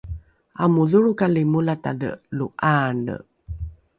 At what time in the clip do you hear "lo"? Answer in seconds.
2.37-2.47